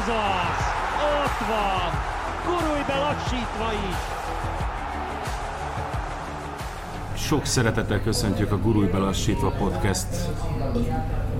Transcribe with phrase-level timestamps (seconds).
[0.00, 0.64] Ez az!
[1.24, 1.90] Ott van!
[2.46, 3.96] Gurulj be lassítva is!
[7.20, 10.06] Sok szeretettel köszöntjük a Gurulj Belassítva podcast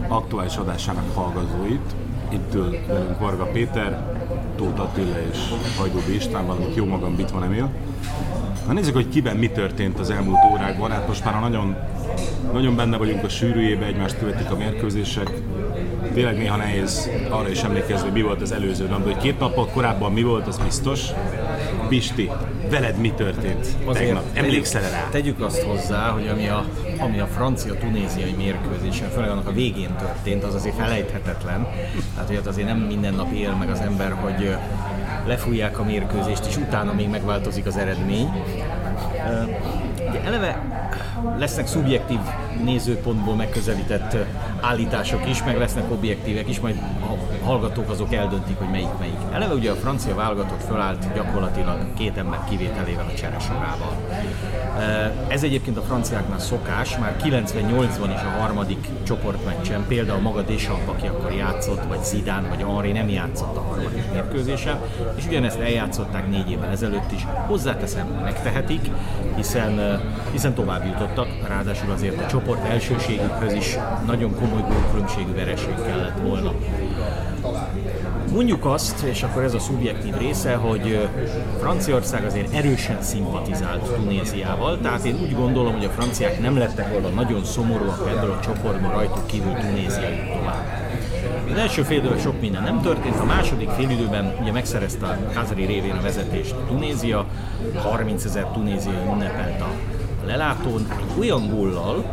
[0.09, 1.95] aktuális adásának hallgatóit.
[2.29, 4.19] Itt ül velünk Varga Péter,
[4.57, 5.39] Tóth Attila és
[5.79, 7.71] Hajdóbi István, valamint jó magam Bitvan Emil.
[8.67, 10.91] Na nézzük, hogy kiben mi történt az elmúlt órákban.
[10.91, 11.77] Hát most már nagyon,
[12.53, 15.31] nagyon benne vagyunk a sűrűjébe, egymást követik a mérkőzések.
[16.15, 19.67] Tényleg néha nehéz arra is emlékezni, hogy mi volt az előző nap, hogy két nappal
[19.67, 21.07] korábban mi volt, az biztos.
[21.89, 22.31] Pisti,
[22.71, 24.25] veled mi történt tegnap?
[24.33, 25.09] Emlékszel rá?
[25.11, 26.65] Tegyük azt hozzá, hogy ami a,
[26.99, 31.67] ami a francia-tunéziai mérkőzésen, főleg annak a végén történt, az azért felejthetetlen.
[32.15, 34.57] Tehát, hogy ott azért nem minden nap él meg az ember, hogy
[35.27, 38.29] lefújják a mérkőzést, és utána még megváltozik az eredmény.
[40.09, 40.63] Ugye eleve
[41.39, 42.19] lesznek szubjektív
[42.65, 44.17] nézőpontból megközelített
[44.61, 46.77] állítások is, meg lesznek objektívek is, majd
[47.51, 49.19] hallgatók azok eldöntik, hogy melyik melyik.
[49.33, 53.97] Eleve ugye a francia válogatott fölállt gyakorlatilag két ember kivételével a csere sorával.
[55.29, 61.07] Ez egyébként a franciáknál szokás, már 98-ban is a harmadik csoportmeccsen, például maga Deschamps, aki
[61.07, 64.79] akkor játszott, vagy Zidane, vagy Henri nem játszott a harmadik mérkőzésen,
[65.17, 67.27] és ugyanezt eljátszották négy évvel ezelőtt is.
[67.47, 68.91] Hozzáteszem, megtehetik,
[69.37, 70.01] hiszen,
[70.33, 76.53] hiszen tovább jutottak, ráadásul azért a csoport elsőségükhöz is nagyon komoly gólkülönbségű vereség kellett volna.
[78.33, 81.09] Mondjuk azt, és akkor ez a szubjektív része, hogy
[81.59, 87.09] Franciaország azért erősen szimpatizált Tunéziával, tehát én úgy gondolom, hogy a franciák nem lettek volna
[87.09, 90.81] nagyon szomorúak ebből a csoportból rajtuk kívül Tunézia jut tovább.
[91.51, 95.33] Az első fél időben sok minden nem történt, a második fél időben ugye megszerezte a
[95.35, 97.27] Kazari révén a vezetést Tunézia,
[97.77, 99.71] 30 ezer tunéziai ünnepelt a
[100.27, 102.05] lelátón, egy olyan góllal,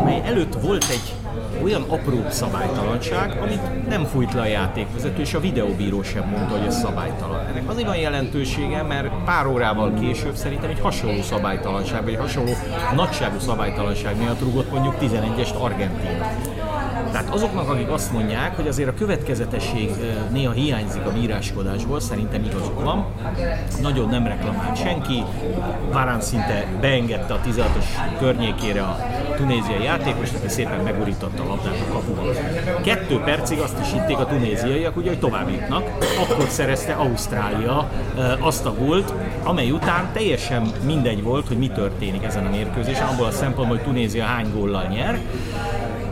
[0.00, 1.19] amely előtt volt egy
[1.62, 6.66] olyan apró szabálytalanság, amit nem fújt le a játékvezető, és a videóbíró sem mondta, hogy
[6.66, 7.46] ez szabálytalan.
[7.46, 12.52] Ennek azért van jelentősége, mert pár órával később szerintem egy hasonló szabálytalanság, vagy egy hasonló
[12.94, 16.26] nagyságú szabálytalanság miatt rúgott mondjuk 11-est Argentina.
[17.12, 19.90] Tehát azoknak, akik azt mondják, hogy azért a következetesség
[20.30, 23.06] néha hiányzik a bíráskodásból, szerintem igazuk van.
[23.82, 25.22] Nagyon nem reklamált senki.
[25.92, 27.84] Várán szinte beengedte a 16-os
[28.18, 28.98] környékére a
[29.36, 32.24] tunéziai játékos, aki szépen megurította a labdát a kapuban.
[32.82, 35.90] Kettő percig azt is hitték a tunéziaiak, ugye, hogy tovább jutnak.
[36.20, 37.90] Akkor szerezte Ausztrália
[38.38, 43.26] azt a gólt, amely után teljesen mindegy volt, hogy mi történik ezen a mérkőzésen, abból
[43.26, 45.18] a szempontból, hogy Tunézia hány góllal nyer.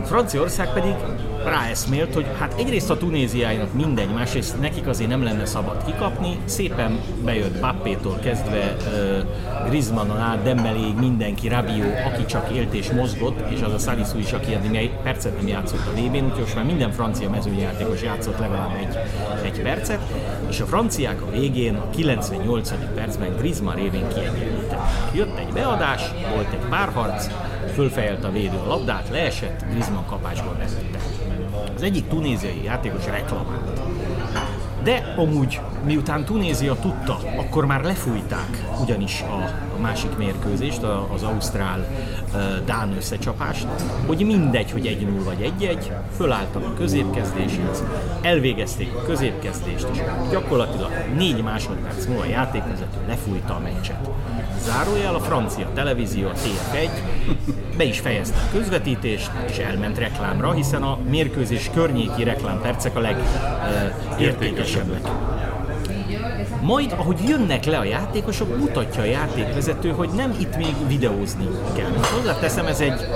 [0.09, 0.93] Franciaország pedig
[1.45, 6.37] ráeszmélt, hogy hát egyrészt a Tunéziáinak mindegy, másrészt nekik azért nem lenne szabad kikapni.
[6.45, 13.49] Szépen bejött Pappétól kezdve uh, Griezmannon át, Dembeléig mindenki, Rabiot, aki csak élt és mozgott,
[13.49, 16.55] és az a Salisu is, aki eddig egy percet nem játszott a vb úgyhogy most
[16.55, 18.97] már minden francia mezőnyjátékos játszott legalább egy,
[19.43, 20.01] egy percet,
[20.49, 22.73] és a franciák a végén, a 98.
[22.95, 24.81] percben Griezmann révén kiegyenlített.
[25.13, 26.01] Jött egy beadás,
[26.35, 27.27] volt egy párharc,
[27.69, 30.99] fölfejelt a védő a labdát, leesett, Griezmann kapásból vezette.
[31.75, 33.81] Az egyik tunéziai játékos reklamált.
[34.83, 39.35] De amúgy, miután Tunézia tudta, akkor már lefújták ugyanis a,
[39.77, 43.67] a másik mérkőzést, a, az Ausztrál-Dán összecsapást,
[44.05, 47.83] hogy mindegy, hogy 1-0 vagy 1-1, fölálltak a középkezdéshez,
[48.21, 49.97] elvégezték a középkezdést, és
[50.31, 54.09] gyakorlatilag 4 másodperc múlva a játékvezető lefújta a meccset.
[54.65, 56.89] Zárójel a francia televízió, a TF1
[57.77, 65.01] be is fejezte a közvetítést, és elment reklámra, hiszen a mérkőzés környéki reklámpercek a legértékesebbek.
[66.61, 71.91] Majd, ahogy jönnek le a játékosok, mutatja a játékvezető, hogy nem itt még videózni kell.
[72.15, 73.07] Hozzáteszem, ez egy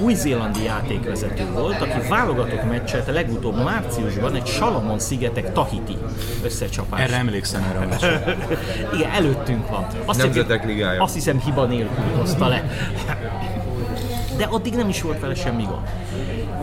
[0.00, 5.96] új-zélandi játékvezető volt, aki válogatott meccset legutóbb márciusban egy Salomon szigetek Tahiti
[6.44, 7.00] összecsapás.
[7.00, 7.98] Erre emlékszem erre a
[8.96, 9.86] Igen, előttünk van.
[10.04, 11.02] Azt Nemzetek ligája.
[11.02, 12.64] Azt hiszem hiba nélkül hozta le.
[14.36, 15.88] De addig nem is volt vele semmi gond.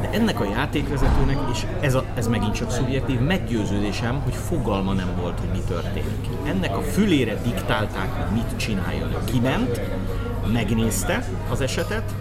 [0.02, 5.10] De ennek a játékvezetőnek, és ez, a, ez megint csak szubjektív, meggyőződésem, hogy fogalma nem
[5.22, 6.28] volt, hogy mi történik.
[6.46, 9.10] Ennek a fülére diktálták, hogy mit csináljon.
[9.26, 9.82] Kiment,
[10.54, 12.14] megnézte az esetet,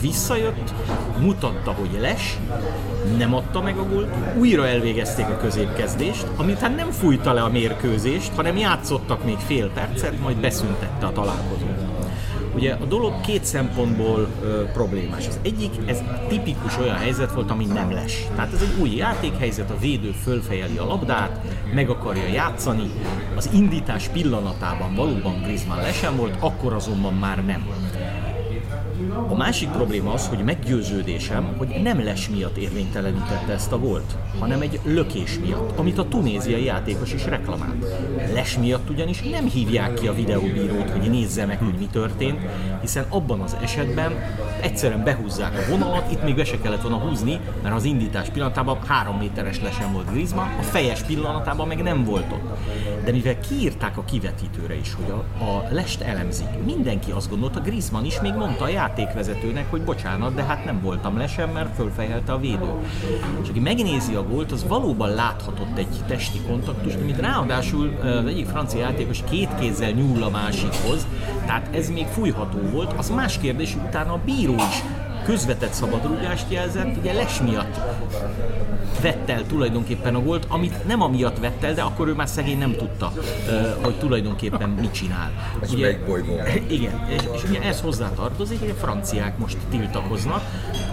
[0.00, 0.74] visszajött,
[1.20, 2.38] mutatta, hogy les,
[3.18, 8.32] nem adta meg a gólt, újra elvégezték a középkezdést, amitán nem fújta le a mérkőzést,
[8.36, 11.84] hanem játszottak még fél percet, majd beszüntette a találkozót.
[12.54, 15.26] Ugye a dolog két szempontból ö, problémás.
[15.26, 18.26] Az egyik, ez tipikus olyan helyzet volt, ami nem les.
[18.34, 21.40] Tehát ez egy új játékhelyzet, a védő fölfejeli a labdát,
[21.74, 22.90] meg akarja játszani.
[23.36, 27.66] Az indítás pillanatában valóban Griezmann lesen volt, akkor azonban már nem.
[29.28, 34.60] A másik probléma az, hogy meggyőződésem, hogy nem les miatt érvénytelenítette ezt a volt, hanem
[34.60, 37.86] egy lökés miatt, amit a tunéziai játékos is reklamált.
[38.32, 42.38] Les miatt ugyanis nem hívják ki a videóbírót, hogy nézze meg, hogy mi történt,
[42.80, 44.12] hiszen abban az esetben
[44.60, 48.78] egyszerűen behúzzák a vonalat, itt még be se kellett volna húzni, mert az indítás pillanatában
[48.86, 52.58] három méteres lesen volt Griezmann, a fejes pillanatában meg nem volt ott.
[53.04, 58.04] De mivel kiírták a kivetítőre is, hogy a, a lest elemzik, mindenki azt gondolta, Griezmann
[58.04, 62.38] is még mondta a játékvezetőnek, hogy bocsánat, de hát nem voltam lesen, mert fölfejelte a
[62.38, 62.70] védő.
[63.42, 68.46] És aki megnézi a gólt, az valóban láthatott egy testi kontaktust, amit ráadásul az egyik
[68.46, 71.06] francia játékos két kézzel nyúl a másikhoz,
[71.46, 72.92] tehát ez még fújható volt.
[72.96, 74.82] Az más kérdés, utána a bíró is
[75.24, 77.80] közvetett szabadrúgást jelzett, ugye Les miatt
[79.00, 82.58] vett el tulajdonképpen a gólt, amit nem amiatt vett el, de akkor ő már szegény
[82.58, 83.12] nem tudta,
[83.82, 85.32] hogy tulajdonképpen mit csinál.
[85.60, 85.98] Ez ugye,
[86.68, 90.42] igen, és, és ugye ez hozzá tartozik, hogy a franciák most tiltakoznak,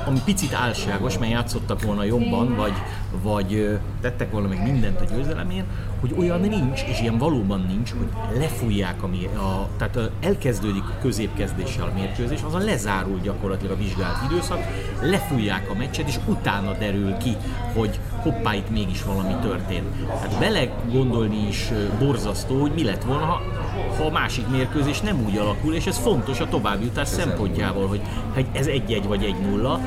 [0.06, 2.74] ami picit álságos, mert játszottak volna jobban, vagy,
[3.22, 5.66] vagy tettek volna meg mindent a győzelemért,
[6.02, 11.86] hogy olyan nincs, és ilyen valóban nincs, hogy lefújják, ami a, tehát elkezdődik a középkezdéssel
[11.86, 14.60] a mérkőzés, azon lezárul gyakorlatilag a vizsgált időszak,
[15.02, 17.36] lefújják a meccset, és utána derül ki,
[17.74, 19.86] hogy hoppá, itt mégis valami történt.
[20.22, 23.42] Hát bele gondolni is borzasztó, hogy mi lett volna, ha,
[23.98, 28.02] ha a másik mérkőzés nem úgy alakul, és ez fontos a továbbjutás szempontjából, hogy,
[28.34, 29.80] hogy ez egy-egy vagy egy-nulla.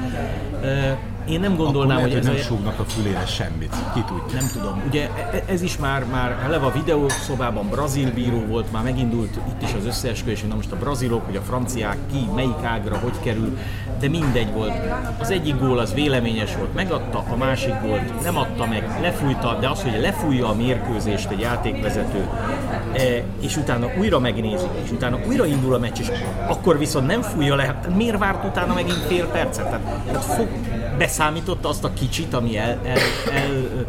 [1.29, 2.39] Én nem gondolnám, lehet, hogy ez nem a...
[2.39, 3.75] súgnak a fülére semmit.
[3.95, 4.41] Ki tudja.
[4.41, 4.83] Nem tudom.
[4.87, 9.63] Ugye e- ez is már, már eleve a videószobában brazil bíró volt, már megindult itt
[9.63, 13.21] is az összeesküvés, hogy na most a brazilok, hogy a franciák ki, melyik ágra, hogy
[13.23, 13.59] kerül,
[14.01, 14.73] de mindegy volt.
[15.19, 19.69] Az egyik gól az véleményes volt, megadta, a másik gólt nem adta meg, lefújta, de
[19.69, 22.29] az, hogy lefújja a mérkőzést egy játékvezető,
[22.93, 23.03] e,
[23.41, 26.11] és utána újra megnézi, és utána újra indul a meccs, és
[26.49, 29.65] akkor viszont nem fújja le, hát miért várt utána megint fél percet?
[29.65, 30.49] Tehát, tehát fog,
[30.99, 32.99] beszámította azt a kicsit, ami el, el,
[33.33, 33.87] el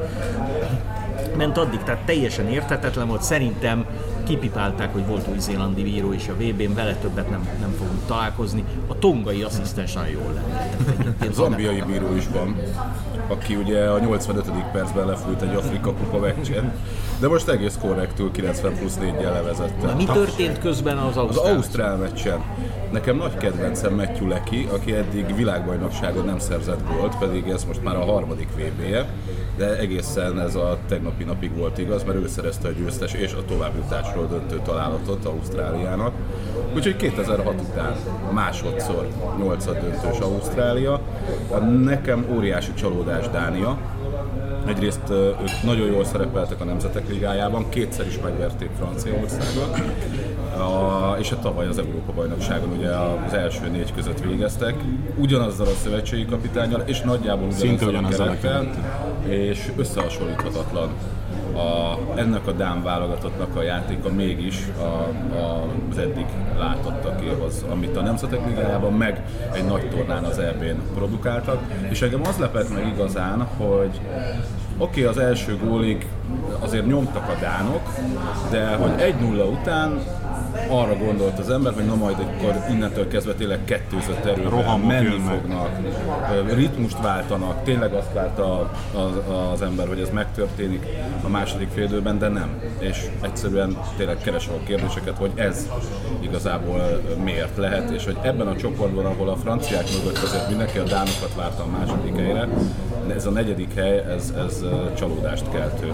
[1.37, 3.21] ment addig, tehát teljesen érthetetlen volt.
[3.23, 3.85] Szerintem
[4.25, 8.63] kipipálták, hogy volt új-zélandi bíró is a VB-n, vele többet nem, nem fogunk találkozni.
[8.87, 10.69] A tongai asszisztens nagyon jól lenne.
[11.33, 12.55] Zambiai bíró is van,
[13.27, 14.45] aki ugye a 85.
[14.71, 16.63] percben lefújt egy Afrika kupa meccset,
[17.19, 19.85] de most egész korrektül 90 plusz 4-jel levezette.
[19.85, 21.53] Na, mi történt közben az Az Ausztrál?
[21.53, 22.39] Ausztrál meccsen
[22.91, 27.95] nekem nagy kedvencem Matthew Lecky, aki eddig világbajnokságon nem szerzett gólt, pedig ez most már
[27.95, 29.05] a harmadik VB-je,
[29.57, 33.45] de egészen ez a tegnapi napig volt igaz, mert ő szerezte a győztes és a
[34.15, 36.13] továbbjutásról döntő találatot Ausztráliának.
[36.75, 37.95] Úgyhogy 2006 után
[38.33, 39.07] másodszor
[39.37, 41.01] nyolcad döntős Ausztrália.
[41.83, 43.77] Nekem óriási csalódás Dánia,
[44.67, 49.81] Egyrészt ők nagyon jól szerepeltek a Nemzetek Ligájában, kétszer is megverték Franciaországot,
[50.57, 54.75] a, és a tavaly az Európa-bajnokságon ugye az első négy között végeztek,
[55.17, 60.89] ugyanazzal a szövetségi kapitányjal, és nagyjából Szinte ugyanazzal a ugyanazzal a kerettel, és összehasonlíthatatlan
[61.55, 64.83] a, ennek a Dán válogatottnak a játéka mégis a,
[65.35, 66.25] a, az eddig
[66.57, 69.21] látottakéhoz, amit a Nemzetek Ligájában meg
[69.53, 71.59] egy nagy tornán az EB-n produkáltak,
[71.89, 73.99] és engem az lepett meg igazán, hogy
[74.77, 76.07] oké, okay, az első gólig
[76.59, 77.81] azért nyomtak a dánok,
[78.51, 79.99] de hogy 1-0 után
[80.69, 85.05] arra gondolt az ember, hogy na majd akkor innentől kezdve tényleg kettőzött erővel Rohamok menni
[85.05, 85.33] jönnek.
[85.33, 85.69] fognak,
[86.53, 90.85] ritmust váltanak, tényleg azt várta az, az ember, hogy ez megtörténik
[91.23, 92.61] a második félidőben, de nem.
[92.79, 95.69] És egyszerűen tényleg keresem a kérdéseket, hogy ez
[96.19, 100.83] igazából miért lehet, és hogy ebben a csoportban, ahol a franciák mögött azért mindenki a
[100.83, 102.47] dánokat várta a második helyre,
[103.11, 104.63] ez a negyedik hely, ez, ez
[104.97, 105.93] csalódást keltő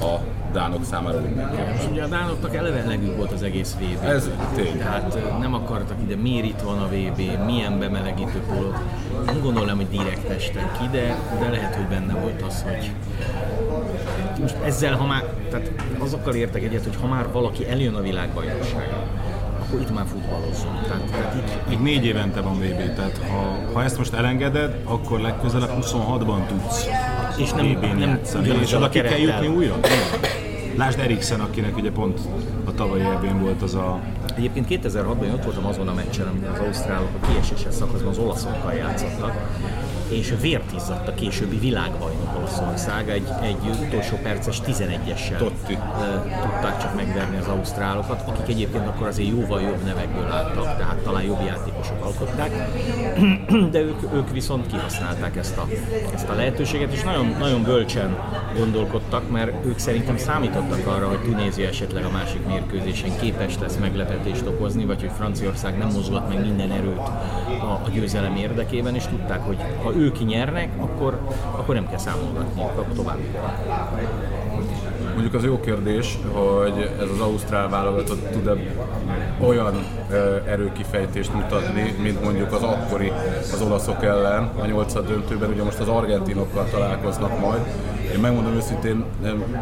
[0.00, 0.18] a
[0.52, 1.74] dánok számára mindenképpen.
[1.74, 4.04] És ugye a dánoknak eleve elegük volt az egész VB.
[4.04, 4.78] Ez tény.
[4.78, 8.78] Tehát nem akartak ide, miért itt van a VB, milyen bemelegítő pólót.
[9.26, 12.90] Nem gondolom, hogy direkt estek ki, de, de lehet, hogy benne volt az, hogy
[14.40, 19.06] most ezzel, ha már, tehát azokkal értek egyet, hogy ha már valaki eljön a világbajnokságra,
[19.72, 20.80] akkor itt már futballozzon.
[20.82, 25.20] Tehát, tehát itt, Még négy évente van VB, tehát ha, ha ezt most elengeded, akkor
[25.20, 26.86] legközelebb 26-ban tudsz
[27.36, 28.48] és nem, VB-n nem játszani.
[28.60, 29.78] És oda ki kell jutni újra?
[30.76, 32.20] Lásd Eriksen, akinek ugye pont
[32.64, 34.00] a tavalyi ebben volt az a...
[34.36, 38.18] Egyébként 2006-ban én ott voltam azon a meccsen, amikor az ausztrálok a kieséses szakaszban az
[38.18, 39.34] olaszokkal játszottak,
[40.12, 45.78] és vért izzadt a későbbi világbajnok Olaszország, egy, egy utolsó perces 11-essel Totti.
[46.42, 51.22] tudták csak megverni az ausztrálokat, akik egyébként akkor azért jóval jobb nevekből álltak, tehát talán
[51.22, 52.50] jobb játékosok alkották,
[53.74, 55.68] de ők, ők viszont kihasználták ezt a,
[56.14, 58.16] ezt a lehetőséget, és nagyon, nagyon bölcsen
[58.56, 64.46] gondolkodtak, mert ők szerintem számítottak arra, hogy Tunézia esetleg a másik mérkőzésen képes lesz meglepetést
[64.46, 67.08] okozni, vagy hogy Franciaország nem mozgat meg minden erőt
[67.60, 71.18] a, a győzelem érdekében, és tudták, hogy ha ők nyernek, akkor,
[71.50, 72.62] akkor nem kell számolgatni
[72.94, 73.18] tovább.
[75.12, 78.54] Mondjuk az jó kérdés, hogy ez az ausztrál válogatott tud-e
[79.40, 79.74] olyan
[80.46, 85.88] erőkifejtést mutatni, mint mondjuk az akkori az olaszok ellen a nyolcad döntőben, ugye most az
[85.88, 87.60] argentinokkal találkoznak majd.
[88.14, 89.04] Én megmondom őszintén,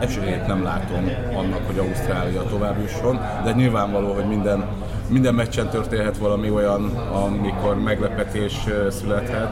[0.01, 4.65] esélyét nem látom annak, hogy Ausztrália tovább jusson, de nyilvánvaló, hogy minden,
[5.09, 6.83] minden meccsen történhet valami olyan,
[7.25, 9.51] amikor meglepetés születhet,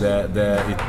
[0.00, 0.82] de, de itt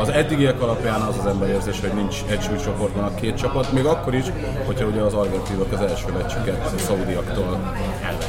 [0.00, 4.14] az eddigiek alapján az az emberérzés, hogy nincs egy súlycsoportban a két csapat, még akkor
[4.14, 4.24] is,
[4.66, 7.74] hogyha ugye az argentinok az első meccsüket a szaudiaktól.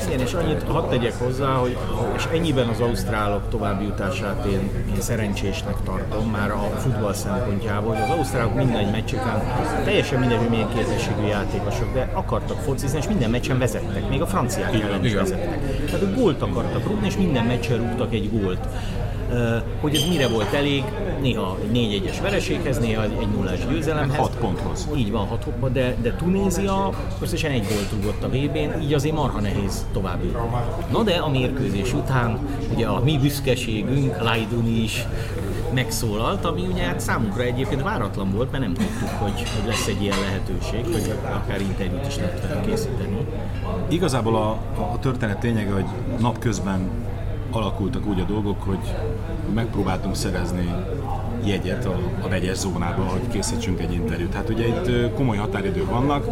[0.08, 1.77] Igen, és annyit hadd tegyek hozzá, hogy
[2.15, 8.03] és ennyiben az ausztrálok további jutását én, én szerencsésnek tartom már a futball szempontjából, hogy
[8.03, 9.41] az ausztrálok minden meccsükön
[9.84, 14.27] teljesen mindegy, hogy milyen képességű játékosok, de akartak focizni, és minden meccsen vezettek, még a
[14.27, 15.86] franciák ellen is vezettek.
[15.86, 18.67] Tehát ők gólt akartak rúgni, és minden meccsen rúgtak egy gólt
[19.82, 20.84] hogy ez mire volt elég,
[21.22, 24.18] néha egy 4 1 es vereséghez, néha egy 0 győzelemhez.
[24.18, 24.88] 6 ponthoz.
[24.96, 26.89] Így van, 6 ponthoz, de, de Tunézia
[27.22, 30.39] összesen egy gólt rúgott a VB-n, így azért marha nehéz tovább jutni.
[30.92, 32.39] Na de a mérkőzés után
[32.74, 35.06] ugye a mi büszkeségünk, Lajduni is
[35.74, 40.01] megszólalt, ami ugye hát számunkra egyébként váratlan volt, mert nem tudtuk, hogy, hogy lesz egy
[40.01, 43.18] ilyen lehetőség, hogy akár interjút is lehet készíteni.
[43.88, 44.50] Igazából a,
[44.82, 45.86] a történet lényege, hogy
[46.20, 46.89] napközben
[47.55, 48.95] alakultak úgy a dolgok, hogy
[49.53, 50.74] megpróbáltunk szerezni
[51.43, 54.33] jegyet a, a vegyes zónába, hogy készítsünk egy interjút.
[54.33, 56.25] Hát ugye itt komoly határidők vannak,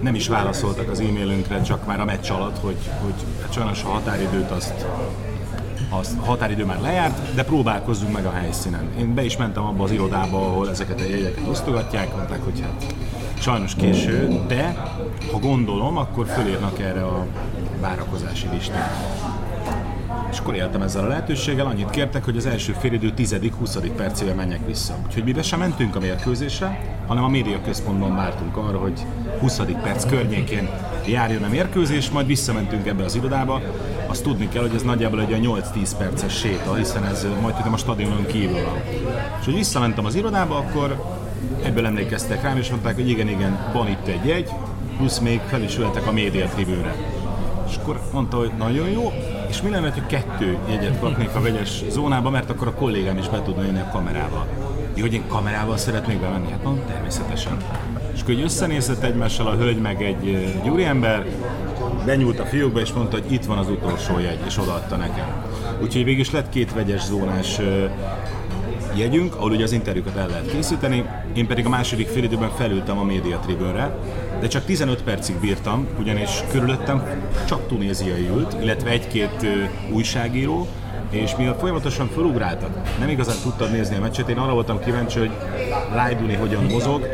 [0.00, 3.88] nem is válaszoltak az e-mailünkre, csak már a meccs alatt, hogy, hogy hát sajnos a
[3.88, 4.86] határidőt azt
[5.98, 8.88] az a határidő már lejárt, de próbálkozzunk meg a helyszínen.
[8.98, 12.94] Én be is mentem abba az irodába, ahol ezeket a jegyeket osztogatják, mondták, hogy hát
[13.38, 14.92] sajnos késő, de
[15.32, 17.26] ha gondolom, akkor fölírnak erre a
[17.80, 18.92] várakozási listát
[20.34, 23.90] és akkor éltem ezzel a lehetőséggel, annyit kértek, hogy az első félidő 10.-20.
[23.96, 24.96] percével menjek vissza.
[25.06, 29.00] Úgyhogy mi be sem mentünk a mérkőzésre, hanem a média központban vártunk arra, hogy
[29.40, 29.60] 20.
[29.82, 30.68] perc környékén
[31.06, 33.60] járjon a mérkőzés, majd visszamentünk ebbe az irodába.
[34.06, 37.76] Azt tudni kell, hogy ez nagyjából egy 8-10 perces séta, hiszen ez majd tudom a
[37.76, 38.82] stadionon kívül van.
[39.40, 41.04] És hogy visszamentem az irodába, akkor
[41.64, 44.50] ebből emlékeztek rám, és mondták, hogy igen, igen, van itt egy jegy,
[44.96, 46.94] plusz még fel is a média tribűre.
[47.68, 49.12] És akkor mondta, hogy nagyon jó,
[49.54, 53.28] és mi lenne, hogy kettő jegyet kapnék a vegyes zónába, mert akkor a kollégám is
[53.28, 54.46] be tudna jönni a kamerával.
[54.94, 56.50] Jó, hogy én kamerával szeretnék bemenni?
[56.50, 57.56] Hát mondom, természetesen.
[58.14, 60.28] És akkor összenézett egymással a hölgy meg egy,
[60.62, 61.26] egy úriember,
[62.04, 65.26] benyúlt a fiókba és mondta, hogy itt van az utolsó jegy, és odaadta nekem.
[65.82, 67.60] Úgyhogy végig is lett két vegyes zónás
[68.94, 72.98] jegyünk, ahol ugye az interjúkat el lehet készíteni, én pedig a második fél időben felültem
[72.98, 73.98] a média tribőnre,
[74.44, 77.02] de csak 15 percig bírtam, ugyanis körülöttem
[77.44, 79.46] csak tunéziai ült, illetve egy-két
[79.92, 80.66] újságíró,
[81.10, 85.30] és mivel folyamatosan felugráltak, nem igazán tudtad nézni a meccset, én arra voltam kíváncsi, hogy
[85.94, 87.06] Lajduni hogyan mozog,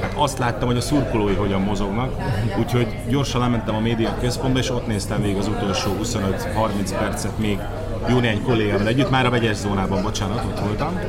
[0.00, 2.12] hát azt láttam, hogy a szurkolói hogyan mozognak,
[2.58, 7.58] úgyhogy gyorsan lementem a média központba, és ott néztem végig az utolsó 25-30 percet még
[8.06, 11.00] jó néhány kollégával együtt, már a vegyes zónában, bocsánat, ott voltam.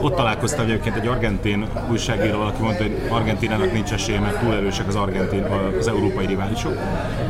[0.00, 4.88] Ott találkoztam egyébként egy argentin újságíró, aki mondta, hogy Argentinának nincs esélye, mert túl erősek
[4.88, 5.42] az argentin,
[5.78, 6.76] az európai riválisok.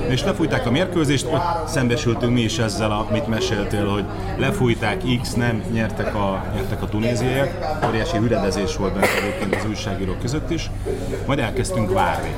[0.09, 4.05] És lefújták a mérkőzést, ott szembesültünk mi is ezzel, amit meséltél, hogy
[4.37, 7.79] lefújták, X nem, nyertek a, nyertek a tunéziaiak.
[7.89, 10.71] Óriási hüredezés volt benne egyébként az újságírók között is.
[11.27, 12.35] Majd elkezdtünk várni.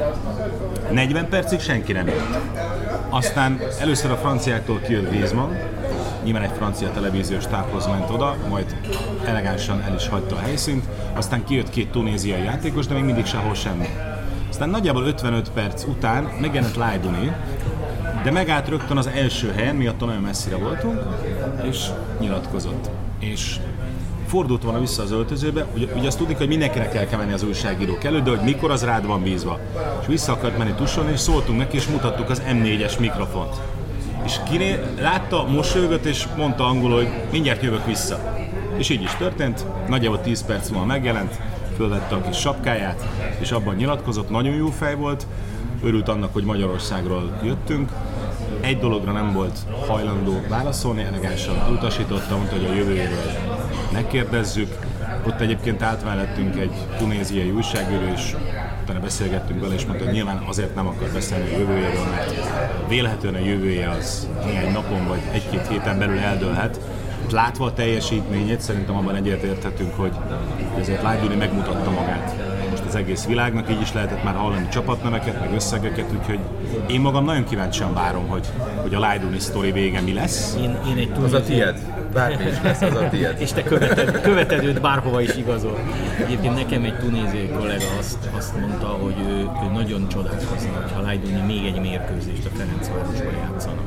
[0.90, 2.38] 40 percig senki nem jött.
[3.08, 5.52] Aztán először a franciáktól kijött Griezmann,
[6.24, 8.76] nyilván egy francia televíziós táphoz ment oda, majd
[9.24, 13.54] elegánsan el is hagyta a helyszínt, aztán kijött két tunéziai játékos, de még mindig sehol
[13.54, 13.88] semmi.
[14.48, 17.32] Aztán nagyjából 55 perc után megjelent Lajduni,
[18.24, 21.02] de megállt rögtön az első helyen, miatt nagyon messzire voltunk,
[21.62, 21.86] és
[22.20, 22.90] nyilatkozott.
[23.18, 23.58] És
[24.26, 28.04] fordult volna vissza az öltözőbe, ugye, ugye azt tudni, hogy mindenkinek kell menni az újságírók
[28.04, 29.58] előtt, de hogy mikor az rád van bízva.
[30.00, 33.54] És vissza akart menni tusolni, és szóltunk neki, és mutattuk az M4-es mikrofont
[34.24, 38.36] és kiné látta, mosolygott, és mondta angolul, hogy mindjárt jövök vissza.
[38.76, 41.40] És így is történt, nagyjából 10 perc múlva megjelent,
[41.76, 45.26] fölvette a kis sapkáját, és abban nyilatkozott, nagyon jó fej volt,
[45.82, 47.90] örült annak, hogy Magyarországról jöttünk,
[48.60, 53.32] egy dologra nem volt hajlandó válaszolni, elegánsan utasította, mondta, hogy a jövőjéről
[53.92, 54.76] megkérdezzük.
[55.26, 58.36] Ott egyébként állt mellettünk egy tunéziai újságíró, és
[58.92, 62.34] utána beszélgettünk vele, és mondta, hogy nyilván azért nem akar beszélni a jövőjéről, mert
[62.88, 66.80] vélhetően a jövője az néhány napon vagy egy-két héten belül eldőlhet.
[67.30, 70.12] Látva a teljesítményét, szerintem abban egyetérthetünk, hogy
[70.80, 72.51] azért Lájduni megmutatta magát
[72.92, 76.38] az egész világnak, így is lehetett már hallani csapatneveket, meg összegeket, úgyhogy
[76.86, 78.46] én magam nagyon kíváncsian várom, hogy,
[78.82, 80.56] hogy a Lájduni sztori vége mi lesz.
[80.60, 81.78] Én, én egy Az a tied.
[82.12, 83.40] Bármi is lesz, az a tied.
[83.40, 85.78] és te követed, követed őt bárhova is igazol.
[86.24, 91.40] Egyébként nekem egy tunéziai kollega azt, azt mondta, hogy ő, ő nagyon csodálkozna, ha Lajduni
[91.46, 93.80] még egy mérkőzést a Ferencvárosban játszana.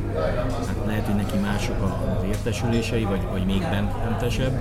[0.67, 4.59] Hát lehet, hogy neki mások az értesülései, vagy, vagy még bentesebb.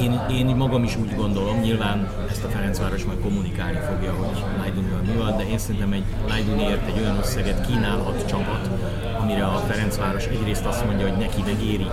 [0.00, 5.00] Én, én magam is úgy gondolom, nyilván ezt a Ferencváros majd kommunikálni fogja, hogy Lajdunival
[5.00, 8.83] mi van, de én szerintem egy Lajduniért egy olyan összeget kínálhat csapat,
[9.24, 11.86] amire a Ferencváros egyrészt azt mondja, hogy neki megéri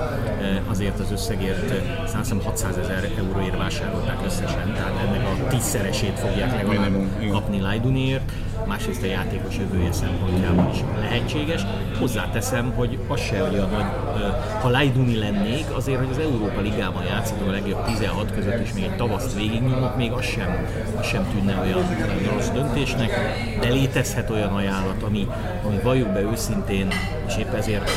[0.68, 1.74] azért az összegért
[2.08, 6.96] 10600 ezer euróért vásárolták összesen, tehát ennek a tízszeresét fogják legalább
[7.32, 8.32] kapni Lajduniért,
[8.68, 11.62] másrészt a játékos jövője szempontjából is lehetséges.
[12.00, 13.86] Hozzáteszem, hogy az se olyan nagy,
[14.16, 14.28] ö,
[14.62, 18.84] ha Lajduni lennék, azért, hogy az Európa Ligában játszhatom a legjobb 16 között, és még
[18.84, 20.66] egy tavaszt végignyomok, még az sem,
[21.00, 23.12] az sem tűnne olyan, olyan rossz döntésnek,
[23.60, 25.28] de létezhet olyan ajánlat, ami,
[25.64, 26.88] ami valljuk be őszintén,
[27.28, 27.92] és épp ezért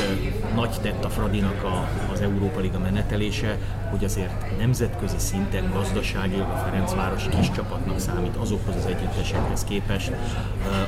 [0.54, 3.58] nagy tett a Fradinak a, az Európa Liga menetelése,
[3.90, 10.12] hogy azért nemzetközi szinten gazdaságilag a Ferencváros kis csapatnak számít azokhoz az együttesekhez képest,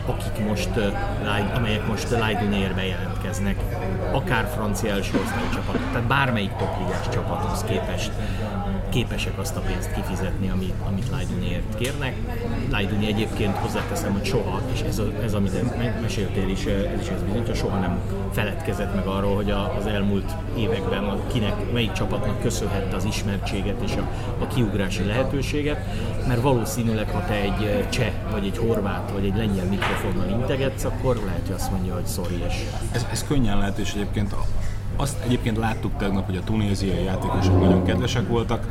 [0.07, 0.71] akik most,
[1.55, 3.57] amelyek most Lajdunérbe jelentkeznek,
[4.13, 8.13] akár francia első osztályú csapat, tehát bármelyik topligás csapathoz képest
[8.97, 12.17] képesek azt a pénzt kifizetni, amit, amit Lajduniért kérnek.
[12.71, 17.09] Lajduni egyébként hozzáteszem, hogy soha, és ez, a, ez amit me- meséltél is, ez is
[17.09, 17.99] ez bizonyítja, soha nem
[18.33, 23.83] feledkezett meg arról, hogy a, az elmúlt években a, kinek, melyik csapatnak köszönhette az ismertséget
[23.83, 24.09] és a,
[24.43, 25.79] a kiugrási lehetőséget,
[26.27, 30.85] mert valószínűleg, ha te egy eh, cseh, vagy egy horvát, vagy egy lengyel mikrofonnal integetsz,
[30.85, 32.55] akkor lehet, hogy azt mondja, hogy sorry, és
[32.93, 34.47] Ez, ez könnyen lehet, és egyébként a-
[34.97, 38.67] azt egyébként láttuk tegnap, hogy a tunéziai játékosok nagyon kedvesek voltak.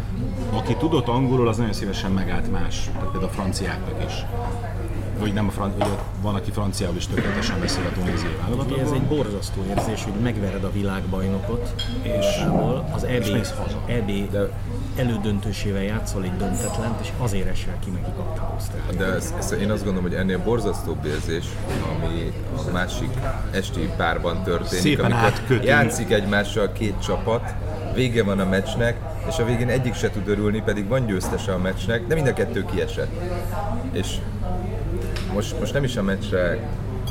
[0.54, 4.14] Aki tudott angolul, az nagyon szívesen megállt más, tehát például a franciáknak is.
[5.20, 5.88] Vagy nem a fran- vagy
[6.22, 8.34] van, aki franciául is tökéletesen beszél a tunéziai
[8.68, 12.26] Ugye ez egy borzasztó érzés, hogy megvered a világbajnokot, és
[12.94, 13.82] az EB, és mész haza.
[13.86, 14.12] EB
[14.96, 18.56] elődöntősével játszol egy döntetlent, és azért esel ki neki kapta
[18.98, 21.46] De ez, ez, én azt gondolom, hogy ennél borzasztóbb érzés,
[21.96, 22.34] ami
[22.68, 23.10] a másik
[23.52, 25.64] esti párban történik, Szépen amikor átkötünk.
[25.64, 27.54] játszik egymással két csapat,
[27.94, 31.58] vége van a meccsnek, és a végén egyik se tud örülni, pedig van győztese a
[31.58, 33.12] meccsnek, de mind a kettő kiesett.
[33.92, 34.08] És
[35.34, 36.60] most, most nem is a meccsre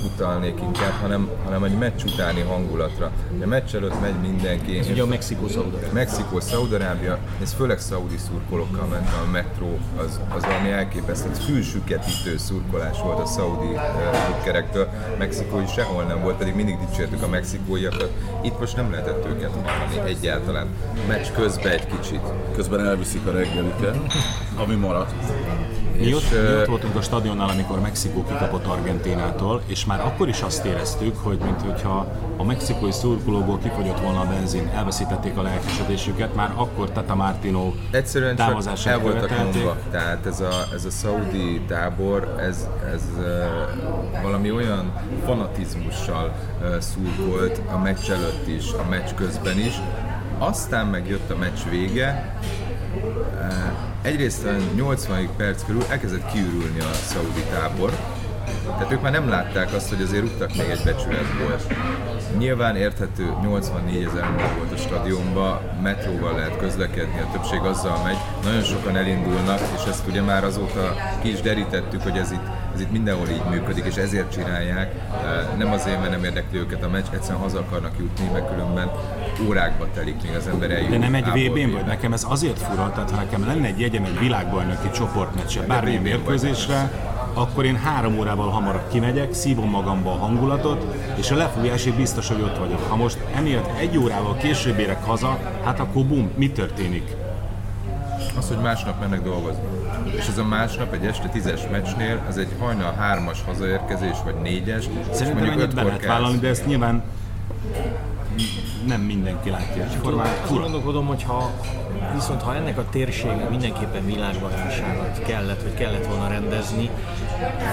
[0.05, 3.11] utalnék inkább, hanem, hanem egy meccs utáni hangulatra.
[3.43, 4.79] A meccs előtt megy mindenki.
[4.79, 5.93] Ez ugye a Mexikó Szaudarábia.
[5.93, 13.01] Mexikó, Szaudarábia, ez főleg szaudi szurkolókkal ment a metró, az, az valami elképesztő, fülsüketítő szurkolás
[13.03, 13.81] volt a szaudi uh,
[14.27, 14.89] drukkerektől.
[15.19, 18.11] Mexikói sehol nem volt, pedig mindig dicsértük a mexikóiakat.
[18.43, 20.67] Itt most nem lehetett őket hallani egyáltalán.
[21.09, 22.21] Meccs közben egy kicsit.
[22.55, 23.97] Közben elviszik a reggeliket,
[24.57, 25.13] ami maradt.
[26.05, 30.01] Mi ott, És, mi ö, ott voltunk a stadionnál, amikor Mexikó kikapott Argentinától, és már
[30.01, 35.43] akkor is azt éreztük, hogy mintha a mexikói szurkolóból kifogyott volna a benzin, elveszítették a
[35.43, 39.77] lelkesedésüket, már akkor Tata Martino Egyszerűen távozását el voltak nyomva.
[39.91, 44.93] Tehát ez a, ez a szaudi tábor, ez, ez uh, valami olyan
[45.25, 49.81] fanatizmussal uh, szurkolt a meccs előtt is, a meccs közben is.
[50.39, 52.39] Aztán megjött a meccs vége,
[53.35, 55.29] uh, egyrészt a 80.
[55.37, 57.91] perc körül elkezdett kiürülni a szaudi tábor,
[58.65, 61.61] tehát ők már nem látták azt, hogy azért rúgtak még egy becsületból.
[62.39, 68.17] Nyilván érthető, 84 ezer ember volt a stadionban, metróval lehet közlekedni, a többség azzal megy.
[68.45, 72.81] Nagyon sokan elindulnak, és ezt ugye már azóta ki is derítettük, hogy ez itt, ez
[72.81, 74.93] itt mindenhol így működik, és ezért csinálják.
[75.57, 78.91] Nem azért, mert nem érdekli őket a meccs, egyszerűen haza akarnak jutni, mert különben
[79.49, 80.91] órákba telik, míg az ember eljut.
[80.91, 81.77] De nem egy VB-n B-be.
[81.77, 81.87] vagy?
[81.87, 86.91] Nekem ez azért fura, tehát ha nekem lenne egy jegyem egy világbajnoki csoportmeccse, bármilyen mérkőzésre,
[87.35, 92.41] akkor én három órával hamarabb kimegyek, szívom magamba a hangulatot, és a lefújásig biztos, hogy
[92.43, 92.89] ott vagyok.
[92.89, 97.17] Ha most emiatt egy órával később érek haza, hát akkor bum, mi történik?
[98.39, 99.63] Az, hogy másnap mennek dolgozni.
[100.17, 104.85] És ez a másnap egy este tízes meccsnél, ez egy hajnal hármas hazaérkezés, vagy négyes,
[105.11, 107.03] Szerintem mondjuk ennyit be lehet vállalni, de ezt nyilván
[108.87, 110.27] nem mindenki látja egyformán.
[110.27, 110.61] Fura.
[110.61, 111.51] gondolkodom, hogy ha,
[112.13, 116.91] viszont ha ennek a térségnek mindenképpen világbajnokságot kellett, vagy kellett volna rendezni,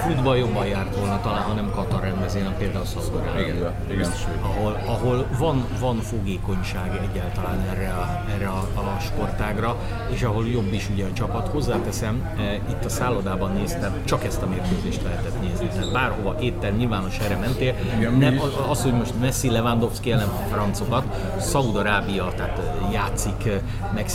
[0.08, 3.46] futball jobban járt volna talán, ha nem Katar rendezének például Szaudarábia.
[3.46, 4.12] Igen, igen.
[4.42, 9.76] Ahol, ahol van, van fogékonyság egyáltalán erre a, erre a, a sportágra,
[10.10, 11.48] és ahol jobb is ugye a csapat.
[11.48, 15.68] Hozzáteszem, eh, itt a szállodában néztem, csak ezt a mérkőzést lehetett nézni.
[15.68, 17.76] Tehát bárhova étterem, nyilvános erre mentél.
[17.98, 18.40] Igen, nem,
[18.70, 21.04] az, hogy most Messi, Lewandowski ellen francokat,
[21.40, 23.60] Szaudarábia, tehát eh, játszik eh,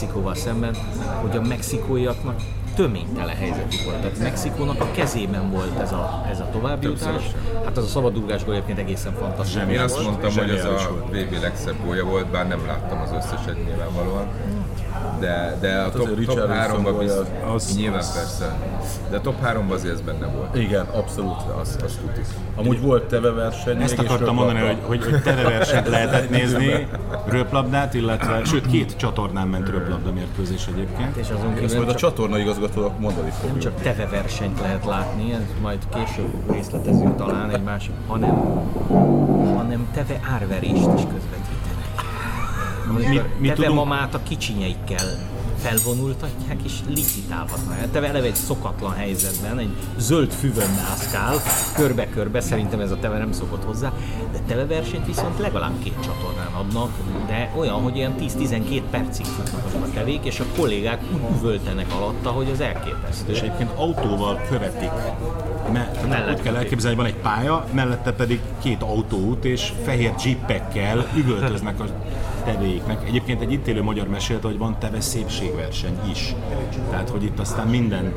[0.06, 0.74] Mexikóval szemben,
[1.20, 2.40] hogy a mexikóiaknak
[2.74, 3.96] töménytelen helyzetük volt.
[3.96, 7.22] Tehát Mexikónak a kezében volt ez a, ez a továbbjutás.
[7.64, 9.72] Hát az a szabadrugás gól egyébként egészen fantasztikus.
[9.72, 10.06] Én azt volt.
[10.06, 14.26] mondtam, hogy ez Zseniális a VB legszebb gólja volt, bár nem láttam az összeset nyilvánvalóan.
[15.20, 18.56] De, de a Hát top, top Richarlison 3-ban gólja biztos, az- az- nyilván az- persze.
[19.10, 20.56] De a top 3-ban azért ez benne volt.
[20.56, 21.36] Igen, abszolút.
[21.60, 22.20] Az, az tuti.
[22.54, 23.82] Amúgy volt teve verseny.
[23.82, 26.88] Ezt akartam mondani, hogy, hogy, hogy tereversenyt lehetett nézni,
[27.26, 31.16] röplabdát, illetve, sőt két csatornán ment röplabda mérkőzés egyébként.
[31.16, 33.58] És azon kívül majd a csak, csatorna igazgatónak mondani nem fogjuk.
[33.58, 38.34] csak teve versenyt lehet látni, ez majd később részletezünk talán egy másik, hanem,
[39.56, 41.45] hanem teve árverést is közvetítenek.
[42.92, 47.78] Mi, mi teve tudunk, mamát a kicsinyeikkel felvonultatják és licitálhatnak.
[47.78, 51.36] Hát Teve eleve egy szokatlan helyzetben, egy zöld füvön mászkál,
[51.74, 53.92] körbe-körbe, szerintem ez a teve nem szokott hozzá,
[54.32, 56.90] de teve versenyt viszont legalább két csatornán adnak,
[57.26, 61.86] de olyan, hogy ilyen 10-12 percig futnak azok a tevék, és a kollégák úgy üvöltenek
[61.94, 63.32] alatta, hogy az elképesztő.
[63.32, 64.90] és egyébként autóval követik.
[65.72, 69.72] Me, tehát Mellett úgy kell elképzelni, hogy van egy pálya, mellette pedig két autóút, és
[69.84, 71.84] fehér jeepekkel üvöltöznek a
[72.46, 73.08] tevéiknek.
[73.08, 76.34] Egyébként egy itt élő magyar mesélte, hogy van teve szépségverseny is.
[76.90, 78.12] Tehát, hogy itt aztán minden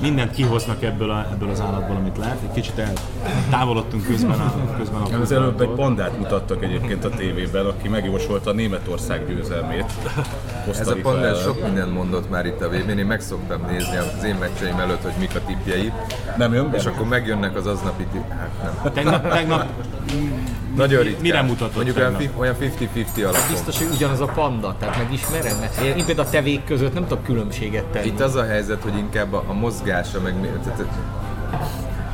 [0.00, 2.38] mindent kihoznak ebből, a, ebből az állatból, amit lehet.
[2.42, 7.66] Egy kicsit eltávolodtunk közben a, közben a Az előbb egy pandát mutattak egyébként a tévében,
[7.66, 9.92] aki megjósolta a Németország győzelmét.
[10.78, 11.42] Ez a pandás ellen.
[11.42, 15.02] sok mindent mondott már itt a VB-n, én meg szoktam nézni az én meccseim előtt,
[15.02, 15.92] hogy mik a tippjei,
[16.36, 16.76] Nem jön be?
[16.76, 18.28] és akkor megjönnek az aznapi tipp...
[18.28, 18.92] Hát nem.
[18.92, 19.66] Tegnap, tegnap
[20.78, 21.20] Nagyon ritkán.
[21.22, 23.40] mire mutatott Mondjuk olyan fi- olyan 50-50 alapon.
[23.50, 27.24] Biztos, hogy ugyanaz a panda, tehát megismered, mert én például a tevék között nem tudok
[27.24, 28.06] különbséget tenni.
[28.06, 30.84] Itt az a helyzet, hogy inkább a, a mozgása, meg tehát,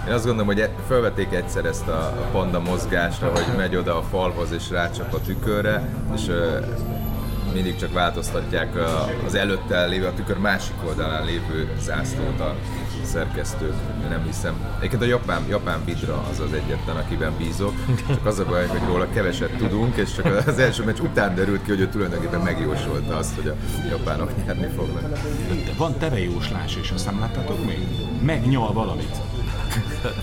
[0.09, 4.03] én azt gondolom, hogy e- felvették egyszer ezt a, panda mozgásra, hogy megy oda a
[4.03, 6.31] falhoz és rácsap a tükörre, és
[7.53, 8.75] mindig csak változtatják
[9.27, 12.55] az előtte lévő, a tükör másik oldalán lévő zászlót a
[13.03, 13.75] szerkesztők.
[14.09, 14.55] Nem hiszem.
[14.79, 17.75] Egyébként a japán, japán vidra az az egyetlen, akiben bízok.
[18.09, 21.63] Csak az a baj, hogy róla keveset tudunk, és csak az első meccs után derült
[21.63, 23.55] ki, hogy ő tulajdonképpen megjósolta azt, hogy a
[23.91, 25.19] japánok nyerni fognak.
[25.77, 27.79] Van tevejóslás is, azt nem láttátok még?
[28.23, 29.17] Megnyal valamit.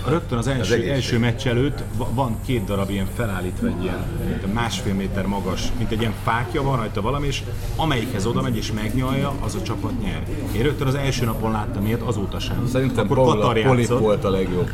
[0.06, 0.90] Rögtön az első, egészség.
[0.92, 5.62] első meccs előtt va- van két darab ilyen felállítva egy ilyen mint másfél méter magas,
[5.78, 7.42] mint egy ilyen fákja, van rajta valami, és
[7.76, 10.26] amelyikhez oda megy és megnyalja, az a csapat nyer.
[10.56, 12.66] Én rögtön az első napon láttam ilyet, azóta sem.
[12.72, 14.70] Szerintem Akkor Paula Polip volt a legjobb.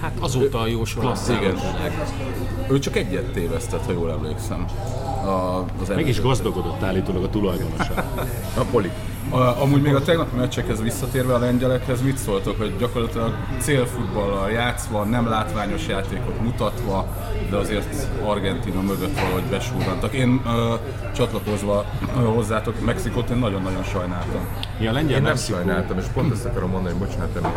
[0.00, 1.56] Hát azóta a jósolás Igen.
[2.70, 4.64] Ő csak egyet tévesztett, ha jól emlékszem.
[5.24, 7.92] A, az Meg is gazdagodott állítólag a tulajdonosa.
[8.60, 8.90] A poli.
[9.30, 15.04] A, amúgy még a tegnapi meccsekhez visszatérve a lengyelekhez mit szóltok, hogy gyakorlatilag célfutballal játszva,
[15.04, 17.06] nem látványos játékot mutatva,
[17.50, 20.12] de azért Argentina mögött valahogy besúrrantak.
[20.12, 20.74] Én ö,
[21.14, 21.84] csatlakozva
[22.16, 24.46] ö, hozzátok, Mexikót én nagyon-nagyon sajnáltam.
[24.80, 27.52] Ja, a lengyel Én nem Mexikó- sajnáltam, és pont ezt akarom mondani, bocsánat, Emi,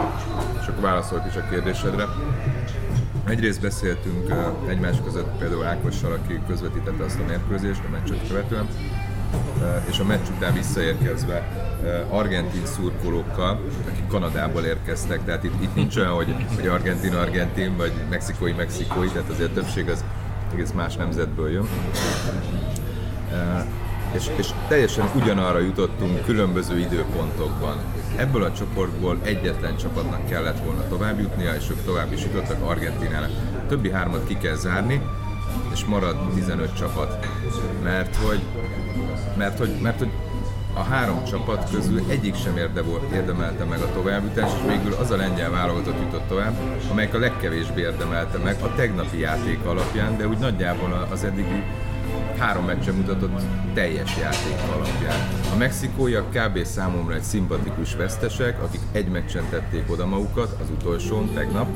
[0.61, 2.05] és akkor válaszolok is a kérdésedre.
[3.27, 4.33] Egyrészt beszéltünk
[4.67, 8.67] egymás között például Ákossal, aki közvetítette azt a mérkőzést a meccset követően,
[9.89, 11.47] és a meccs után visszaérkezve
[11.81, 17.91] uh, argentin szurkolókkal, akik Kanadából érkeztek, tehát itt, itt nincs olyan, hogy, hogy argentin-argentin, vagy
[18.09, 20.03] mexikói-mexikói, tehát azért a többség az
[20.53, 21.67] egész más nemzetből jön.
[24.11, 27.77] és, és teljesen ugyanarra jutottunk különböző időpontokban.
[28.15, 33.29] Ebből a csoportból egyetlen csapatnak kellett volna tovább jutnia, és ők tovább is jutottak Argentinának.
[33.63, 35.01] A többi hármat ki kell zárni,
[35.73, 37.27] és marad 15 csapat.
[37.83, 38.41] Mert hogy,
[39.37, 40.11] mert hogy, mert hogy
[40.73, 42.81] a három csapat közül egyik sem érde,
[43.13, 46.53] érdemelte meg a továbbjutást, és végül az a lengyel válogatott jutott tovább,
[46.91, 51.63] amelyik a legkevésbé érdemelte meg a tegnapi játék alapján, de úgy nagyjából az eddigi
[52.37, 53.41] három meccsen mutatott
[53.73, 55.27] teljes játék alapján.
[55.53, 56.65] A mexikóiak kb.
[56.65, 61.67] számomra egy szimpatikus vesztesek, akik egy meccsen tették oda magukat, az utolsón, tegnap,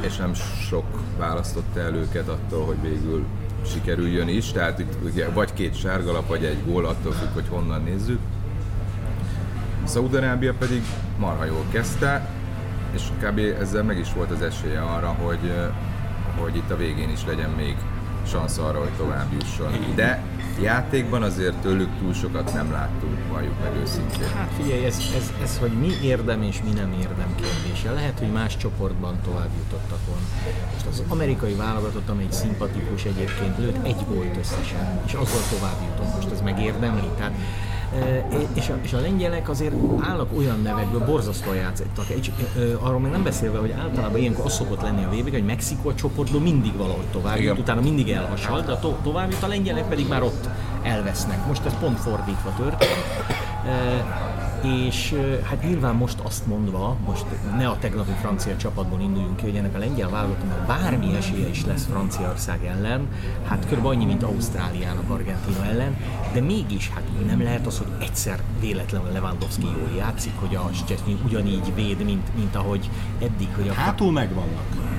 [0.00, 0.34] és nem
[0.68, 0.84] sok
[1.18, 3.24] választotta el őket attól, hogy végül
[3.66, 7.82] sikerüljön is, tehát itt ugye vagy két sárgalap, vagy egy gól, attól függ, hogy honnan
[7.82, 8.18] nézzük.
[9.84, 10.82] Szaudarábia pedig
[11.18, 12.28] marha jól kezdte,
[12.94, 13.38] és kb.
[13.60, 15.52] ezzel meg is volt az esélye arra, hogy,
[16.40, 17.76] hogy itt a végén is legyen még
[18.26, 19.72] szansz arra, hogy tovább jusson.
[19.94, 20.22] De
[20.60, 24.28] játékban azért tőlük túl sokat nem láttunk, valljuk meg őszintén.
[24.36, 27.92] Hát figyelj, ez, ez, ez, hogy mi érdem és mi nem érdem kérdése.
[27.92, 30.26] Lehet, hogy más csoportban tovább jutottak volna.
[30.72, 36.14] Most az amerikai válogatott, amely szimpatikus egyébként, lőtt egy gólt összesen, és azzal tovább jutott.
[36.14, 37.08] Most ez megérdemli.
[37.16, 37.32] Tehát
[38.54, 42.08] és a, és a lengyelek azért állnak olyan nevekből, borzasztóan játszottak.
[42.08, 42.30] És,
[42.80, 45.94] arról még nem beszélve, hogy általában ilyenkor az szokott lenni a vb hogy Mexikó a
[45.94, 49.88] csoportból mindig valahogy tovább jut, utána mindig elhasalt, de a to- tovább jut, a lengyelek
[49.88, 50.48] pedig már ott
[50.82, 51.46] elvesznek.
[51.46, 53.00] Most ez pont fordítva történt
[54.64, 57.24] és hát nyilván most azt mondva, most
[57.56, 61.64] ne a tegnapi francia csapatból induljunk ki, hogy ennek a lengyel válogatottnak bármi esélye is
[61.64, 63.08] lesz Franciaország ellen,
[63.46, 63.86] hát kb.
[63.86, 65.96] annyi, mint Ausztráliának Argentina ellen,
[66.32, 71.12] de mégis hát nem lehet az, hogy egyszer véletlenül Lewandowski jól játszik, hogy a Szczesny
[71.24, 73.72] ugyanígy véd, mint, mint ahogy eddig, hogy a...
[73.72, 74.91] Hátul megvannak.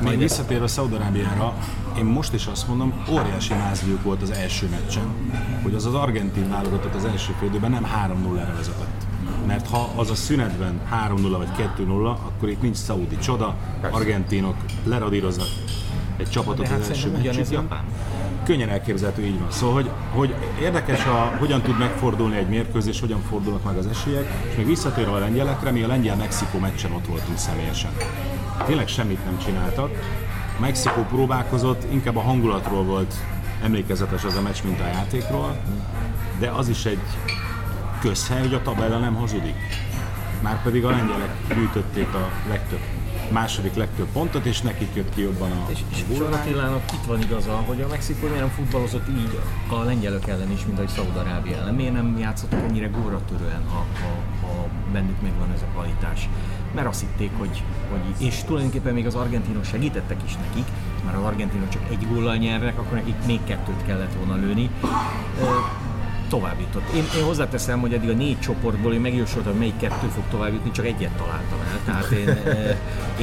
[0.00, 1.54] Még visszatérve Szaudarábiára,
[1.98, 5.04] én most is azt mondom, óriási mázliuk volt az első meccsen,
[5.62, 9.06] hogy az az argentin válogatott az első félidőben nem 3-0-ra vezetett.
[9.46, 13.54] Mert ha az a szünetben 3-0 vagy 2-0, akkor itt nincs szaudi csoda,
[13.90, 15.48] argentinok leradíroznak
[16.20, 17.68] egy csapatot hát az első meccsükön.
[18.44, 19.50] Könnyen elképzelhető, így van.
[19.50, 24.32] Szóval, hogy, hogy érdekes, a, hogyan tud megfordulni egy mérkőzés, hogyan fordulnak meg az esélyek,
[24.50, 27.90] és még visszatérve a lengyelekre, mi a lengyel-mexikó meccsen ott voltunk személyesen.
[28.66, 29.90] Tényleg semmit nem csináltak.
[30.60, 33.14] Mexikó próbálkozott, inkább a hangulatról volt
[33.62, 35.56] emlékezetes az a meccs, mint a játékról,
[36.38, 37.00] de az is egy
[38.00, 39.56] közhely, hogy a tabella nem hazudik.
[40.42, 42.80] Márpedig a lengyelek gyűjtötték a legtöbb,
[43.30, 46.18] második legtöbb pontot, és nekik jött ki jobban a És, és.
[46.18, 49.38] Attilának itt van igaza, hogy a Mexikó miért nem futballozott így
[49.68, 51.74] a lengyelök ellen is, mint ahogy Szaúd-Arábia ellen.
[51.74, 56.28] Miért nem játszottak ennyire góra törően, ha, ha, ha bennük megvan ez a kvalitás.
[56.74, 60.66] Mert azt hitték, hogy, hogy és tulajdonképpen még az argentinok segítettek is nekik,
[61.04, 64.70] mert az argentinok csak egy góllal nyernek, akkor nekik még kettőt kellett volna lőni.
[66.32, 66.88] Ö, tovább jutott.
[66.94, 70.70] Én, én hozzáteszem, hogy eddig a négy csoportból én megjósoltam, melyik kettő fog tovább jutni,
[70.70, 71.78] csak egyet találtam el.
[71.84, 72.76] Tehát én, eh,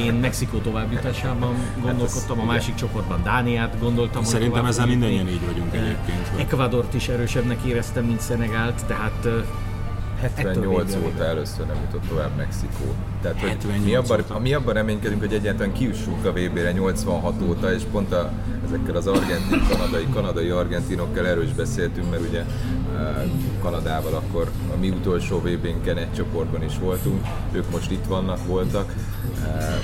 [0.05, 4.21] én Mexikó továbbjutásában gondolkodtam, a másik csoportban Dániát gondoltam.
[4.23, 6.27] hogy Szerintem ezzel mindannyian így vagyunk egyébként.
[6.27, 9.31] hogy- Ecuadort is erősebbnek éreztem, mint Szenegált, tehát eh,
[10.21, 12.95] 78 Ettől óta először nem jutott tovább Mexikó.
[13.21, 17.73] Tehát, hogy 78 mi abban, mi abban reménykedünk, hogy egyáltalán kiussunk a VB-re 86 óta,
[17.73, 18.31] és pont a,
[18.65, 22.45] ezekkel az argentin, kanadai, kanadai argentinokkal erről is beszéltünk, mert ugye eh,
[23.61, 28.93] Kanadával akkor a mi utolsó VB-nken egy csoportban is voltunk, ők most itt vannak, voltak.
[29.43, 29.75] Eh,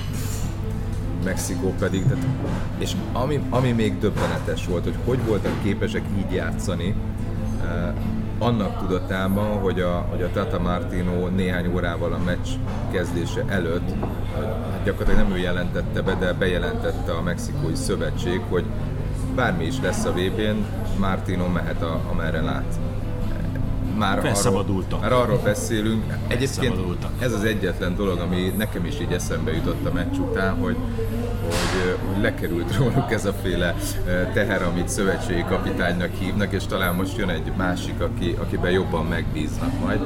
[1.24, 2.26] Mexikó pedig, tehát,
[2.78, 6.96] és ami, ami még döbbenetes volt, hogy hogy voltak képesek így játszani,
[7.64, 7.94] eh,
[8.38, 12.48] annak tudatában, hogy a, hogy a Tata Martino néhány órával a meccs
[12.92, 13.90] kezdése előtt,
[14.36, 18.66] hát gyakorlatilag nem ő jelentette be, de bejelentette a mexikói szövetség, hogy
[19.36, 20.66] bármi is lesz a VB-n,
[21.00, 22.80] Martino mehet a, amerre lát.
[24.04, 25.04] Már Felszabadultak.
[25.04, 26.04] Arról, már arról beszélünk.
[26.28, 26.76] Egyébként
[27.20, 30.76] ez az egyetlen dolog, ami nekem is így eszembe jutott a meccs után, hogy,
[31.42, 33.76] hogy, hogy lekerült róluk ez a féle
[34.08, 39.06] eh, teher, amit szövetségi kapitánynak hívnak, és talán most jön egy másik, aki, akiben jobban
[39.06, 40.00] megbíznak majd.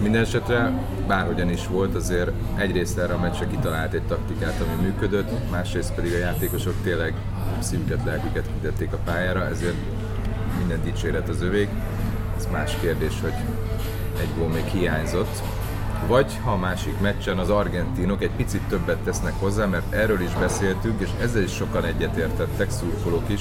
[0.00, 0.72] Minden esetre,
[1.06, 6.12] bárhogyan is volt, azért egyrészt erre a meccsre kitalált egy taktikát, ami működött, másrészt pedig
[6.12, 7.14] a játékosok tényleg
[7.58, 9.76] szívüket, lelküket kitették a pályára, ezért
[10.58, 11.68] minden dicséret az övék.
[12.36, 13.32] Ez más kérdés, hogy
[14.20, 15.42] egy gól még hiányzott.
[16.06, 20.32] Vagy ha a másik meccsen az argentinok egy picit többet tesznek hozzá, mert erről is
[20.40, 23.40] beszéltünk, és ezzel is sokan egyetértettek, szurkolók is,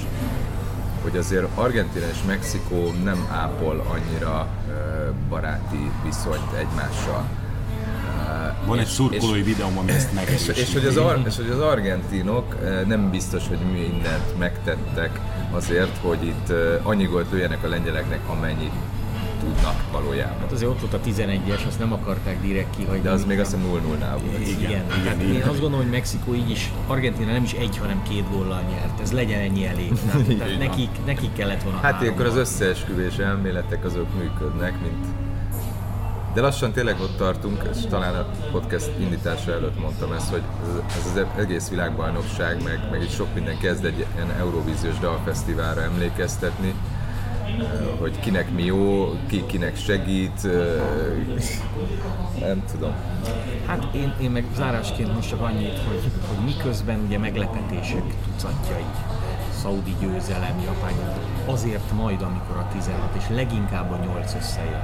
[1.02, 4.48] hogy azért Argentina és Mexikó nem ápol annyira
[5.30, 7.24] baráti viszonyt egymással.
[8.66, 10.60] Van egy és- szurkolói és- videóm, ami ezt És, megerősíti.
[10.60, 12.56] és, hogy az ar- és hogy az argentinok
[12.88, 15.20] nem biztos, hogy mindent megtettek
[15.54, 18.72] azért, hogy itt annyi gólt lőjenek a lengyeleknek, amennyit
[19.44, 20.40] tudnak valójában.
[20.40, 23.02] hát azért ott volt a 11-es, azt nem akarták direkt kihagyni.
[23.02, 24.48] De az még azt hiszem 0-0-nál volt.
[24.48, 28.04] Igen, igen, igen, Én azt gondolom, hogy Mexikó így is, Argentina nem is egy, hanem
[28.04, 29.00] két góllal nyert.
[29.02, 29.92] Ez legyen ennyi elég.
[30.38, 35.06] Tehát, nekik, nekik kellett volna Hát ilyenkor az összeesküvés elméletek azok működnek, mint...
[36.34, 40.42] De lassan tényleg ott tartunk, és talán a podcast indítása előtt mondtam ezt, hogy
[40.88, 46.74] ez az egész világbajnokság, meg, meg itt sok minden kezd egy ilyen Eurovíziós dalfesztiválra emlékeztetni,
[47.46, 47.56] eh,
[48.00, 50.82] hogy kinek mi jó, ki kinek segít, eh,
[52.40, 52.94] nem tudom.
[53.66, 58.86] Hát én, én meg zárásként most csak annyit, hogy, hogy miközben ugye meglepetések tucatjai,
[59.62, 60.94] szaudi győzelem, japán
[61.46, 64.82] azért majd, amikor a 16 és leginkább a 8 összejön,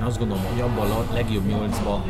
[0.00, 2.02] Én azt gondolom, hogy abban a legjobb nyolcban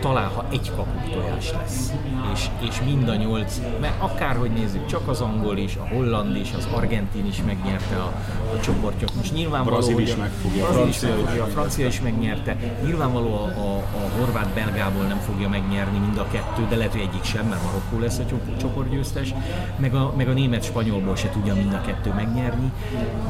[0.00, 1.92] talán ha egy kapuk tojás lesz.
[2.34, 6.52] És, és mind a nyolc, mert akárhogy nézzük, csak az angol is, a holland is,
[6.56, 8.12] az argentin is megnyerte a,
[8.54, 9.14] a csoportját.
[9.16, 11.22] Most nyilvánvaló, Brazil is megfogja, Brazil is francia is.
[11.22, 12.56] megfogja, a francia is megnyerte.
[12.84, 17.00] Nyilvánvaló a, a, a horvát belgából nem fogja megnyerni mind a kettő, de lehet, hogy
[17.00, 19.34] egyik sem, mert Marokkó lesz a csop- csoportgyőztes,
[19.76, 22.72] meg a, meg a német spanyolból se tudja mind a kettő megnyerni,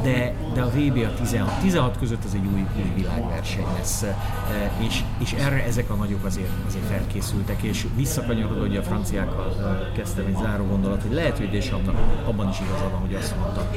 [0.03, 4.71] de, de a VB a 16, 16 között az egy új, új világverseny lesz, E,
[4.87, 9.91] és, és erre ezek a nagyok azért, azért felkészültek, és visszakanyarodva, hogy a franciákkal e,
[9.95, 13.71] kezdtem egy záró gondolat, hogy lehet, hogy Desampnak abban is igaza van, hogy azt mondta,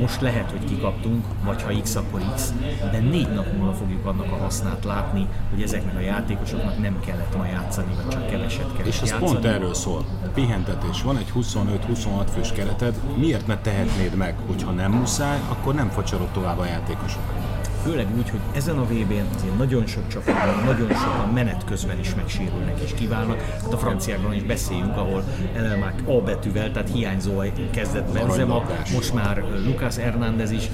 [0.00, 2.52] most lehet, hogy kikaptunk, vagy ha X, akkor X,
[2.90, 7.36] de négy nap múlva fogjuk annak a hasznát látni, hogy ezeknek a játékosoknak nem kellett
[7.36, 9.32] ma játszani, vagy csak keveset kellett És ez játszani.
[9.32, 10.04] pont erről szól.
[10.34, 11.02] Pihentetés.
[11.02, 16.28] Van egy 25-26 fős kereted, miért ne tehetnéd meg, hogyha nem muszáj, akkor nem facsarod
[16.28, 17.39] tovább a játékosok.
[17.84, 22.14] Főleg úgy, hogy ezen a VB-n azért nagyon sok csapatban, nagyon sokan menet közben is
[22.14, 23.40] megsérülnek és kiválnak.
[23.40, 25.24] Hát a franciákról is beszéljünk, ahol
[25.56, 28.64] elemek A betűvel, tehát hiányzó kezdett Benzema,
[28.94, 30.70] most már Lucas Hernández is,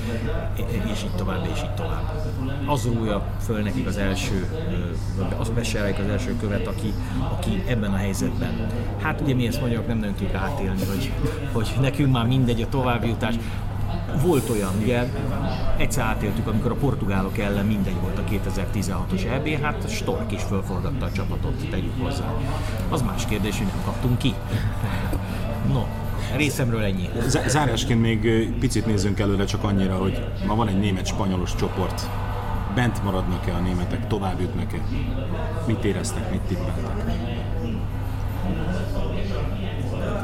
[0.92, 2.12] és így tovább, és így tovább.
[2.66, 4.46] Az rúja föl nekik az első,
[5.38, 6.92] az vesereik az első követ, aki,
[7.32, 8.66] aki ebben a helyzetben.
[9.02, 11.12] Hát ugye mi ezt magyarok nem nagyon tudjuk átélni, hogy,
[11.52, 13.34] hogy nekünk már mindegy a továbbjutás.
[14.22, 15.04] Volt olyan, ugye,
[15.76, 21.04] egyszer átéltük, amikor a portugálok ellen mindegy volt a 2016-os EB, hát Stork is fölforgatta
[21.04, 22.34] a csapatot, tegyük hozzá.
[22.88, 24.34] Az más kérdés, hogy nem kaptunk ki.
[25.72, 25.84] No,
[26.36, 27.08] részemről ennyi.
[27.46, 32.08] Zárásként még picit nézzünk előre csak annyira, hogy ma van egy német-spanyolos csoport.
[32.74, 34.80] Bent maradnak-e a németek, tovább jutnak-e?
[35.66, 37.35] Mit éreztek, mit tippeltek?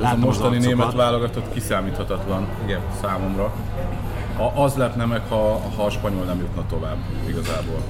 [0.03, 2.81] A Látom az mostani német válogatott kiszámíthatatlan Igen.
[3.01, 3.53] számomra.
[4.37, 6.97] A, az lepne meg, ha, ha a spanyol nem jutna tovább
[7.29, 7.83] igazából.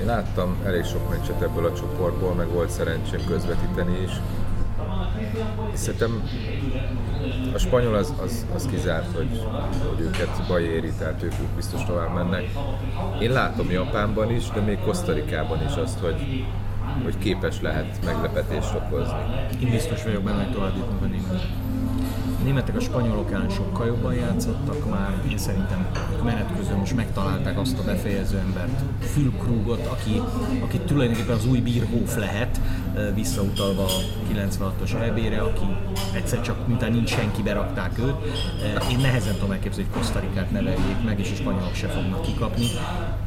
[0.00, 4.10] Én láttam elég sok meccset ebből a csoportból, meg volt szerencsém közvetíteni is.
[5.72, 6.22] És Szerintem
[7.54, 9.42] a spanyol az, az, az kizárt, hogy,
[9.88, 12.44] hogy őket baj éri, tehát ők, ők biztos tovább mennek.
[13.20, 16.46] Én látom Japánban is, de még Kosztarikában is azt, hogy,
[17.02, 19.18] hogy képes lehet meglepetést okozni.
[19.62, 21.48] Én biztos vagyok benne, hogy tovább jutnak a németek.
[22.40, 25.86] A németek a spanyolok ellen sokkal jobban játszottak már, én szerintem
[26.24, 30.22] menet közben most megtalálták azt a befejező embert, Fülkrugot, aki,
[30.62, 32.60] aki tulajdonképpen az új Bierhof lehet,
[32.94, 35.66] eh, visszautalva a 96-os EB-re, aki
[36.14, 38.16] egyszer csak, mintha nincs senki, berakták őt.
[38.90, 42.66] Én nehezen tudom elképzelni, hogy Kosztarikát neveljék meg, és a spanyolok se fognak kikapni.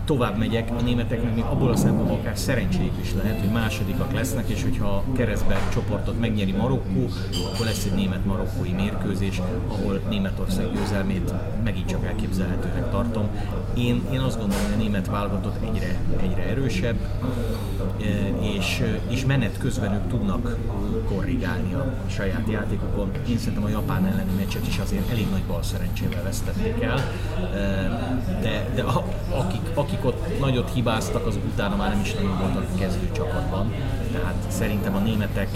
[0.10, 4.50] Tovább megyek, a németeknek még abból a szempontból akár szerencséjük is lehet, hogy másodikak lesznek,
[4.50, 7.08] és hogyha a keresztberg csoportot megnyeri Marokkó,
[7.54, 13.28] akkor lesz egy német-marokkói mérkőzés, ahol Németország győzelmét megint csak elképzelhetőnek tartom.
[13.74, 16.98] Én, én azt gondolom, hogy a német válogatott egyre, egyre erősebb,
[18.02, 20.58] eh, és, és menet közben ők tudnak
[21.08, 23.12] korrigálni a saját játékukon.
[23.30, 27.12] Én szerintem a japán elleni meccset is azért elég nagy bal szerencsével vesztették el,
[27.54, 27.90] Eh,
[28.42, 29.62] de, de a, akik,
[30.00, 33.74] akik ott nagyot hibáztak, azok utána már nem is nagyon voltak kezdő csapatban.
[34.12, 35.50] Tehát szerintem a németek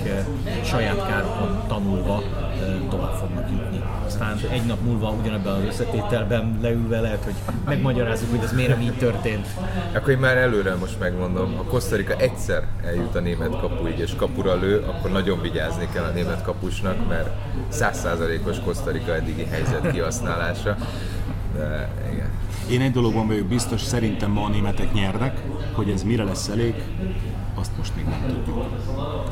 [0.63, 2.23] saját károkon tanulva
[2.89, 3.81] tovább fognak jutni.
[4.05, 7.33] Aztán egy nap múlva ugyanebben az összetételben leülve lehet, hogy
[7.65, 9.47] megmagyarázzuk, hogy ez miért nem így történt.
[9.93, 14.55] Akkor én már előre most megmondom, ha Kosztarika egyszer eljut a német kapuig és kapura
[14.55, 17.29] lő, akkor nagyon vigyázni kell a német kapusnak, mert
[17.67, 20.75] százszázalékos Kosztarika eddigi helyzet kihasználása.
[21.55, 22.42] De igen.
[22.69, 25.41] Én egy dologban vagyok biztos, szerintem ma a németek nyernek,
[25.73, 26.73] hogy ez mire lesz elég,
[27.55, 28.65] azt most még nem tudjuk.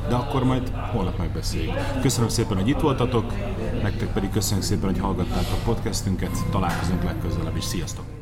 [0.10, 1.74] De akkor majd holnap megbeszéljük.
[2.02, 3.34] Köszönöm szépen, hogy itt voltatok,
[3.82, 8.21] nektek pedig köszönjük szépen, hogy hallgattátok a podcastünket, találkozunk legközelebb is, sziasztok!